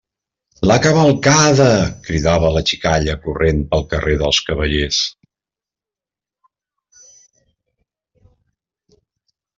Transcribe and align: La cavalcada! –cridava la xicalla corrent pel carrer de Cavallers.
La 0.69 0.75
cavalcada! 0.85 1.67
–cridava 2.07 2.49
la 2.55 2.63
xicalla 2.71 3.15
corrent 3.27 3.61
pel 3.73 3.87
carrer 3.93 4.17
de 4.21 4.31
Cavallers. 4.49 5.03